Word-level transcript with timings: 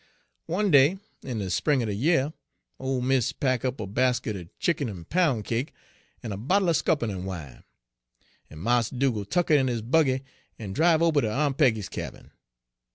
One 0.47 0.71
day 0.71 0.97
in 1.21 1.37
de 1.37 1.51
spring 1.51 1.83
er 1.83 1.85
de 1.85 1.93
year, 1.93 2.33
ole 2.79 3.01
miss 3.01 3.33
pack' 3.33 3.63
up 3.63 3.79
a 3.79 3.85
basket 3.85 4.35
er 4.35 4.45
chick'n 4.59 4.89
en 4.89 5.05
poun' 5.05 5.43
cake, 5.43 5.73
en 6.23 6.31
a 6.31 6.37
bottle 6.37 6.71
er 6.71 6.73
scuppernon' 6.73 7.23
wine, 7.23 7.63
en 8.49 8.57
Mars 8.57 8.89
Dugal' 8.89 9.25
tuk 9.25 9.51
it 9.51 9.59
in 9.59 9.67
his 9.67 9.83
buggy 9.83 10.23
en 10.57 10.73
driv 10.73 11.03
ober 11.03 11.21
ter 11.21 11.29
Aun' 11.29 11.53
Peggy's 11.53 11.87
cabin. 11.87 12.31